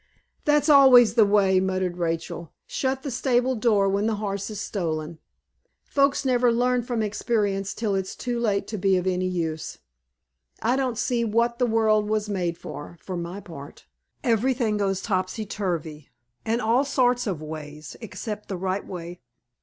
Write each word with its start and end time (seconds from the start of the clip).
"That's 0.45 0.67
always 0.67 1.13
the 1.13 1.27
way," 1.27 1.59
muttered 1.59 1.97
Rachel. 1.99 2.53
"Shut 2.65 3.03
the 3.03 3.11
stable 3.11 3.55
door 3.55 3.87
when 3.87 4.07
the 4.07 4.15
horse 4.15 4.49
is 4.49 4.59
stolen. 4.59 5.19
Folks 5.83 6.25
never 6.25 6.51
learn 6.51 6.81
from 6.81 7.03
experience 7.03 7.75
till 7.75 7.93
it's 7.93 8.15
too 8.15 8.39
late 8.39 8.65
to 8.69 8.79
be 8.79 8.97
of 8.97 9.05
any 9.05 9.27
use. 9.27 9.77
I 10.59 10.75
don't 10.75 10.97
see 10.97 11.23
what 11.23 11.59
the 11.59 11.67
world 11.67 12.09
was 12.09 12.27
made 12.27 12.57
for, 12.57 12.97
for 12.99 13.15
my 13.15 13.41
part. 13.41 13.85
Everything 14.23 14.75
goes 14.75 15.03
topsy 15.03 15.45
turvy, 15.45 16.09
and 16.43 16.61
all 16.61 16.83
sorts 16.83 17.27
of 17.27 17.39
ways 17.43 17.95
except 18.01 18.47
the 18.49 18.57
right 18.57 18.87
way. 18.87 19.21